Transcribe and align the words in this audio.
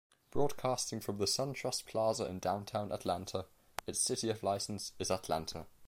Broadcasting 0.31 0.99
from 0.99 1.19
the 1.19 1.25
SunTrust 1.27 1.85
Plaza 1.85 2.25
in 2.25 2.39
downtown 2.39 2.91
Atlanta, 2.91 3.45
its 3.85 3.99
city 3.99 4.31
of 4.31 4.41
license 4.41 4.93
is 4.97 5.11
Atlanta. 5.11 5.67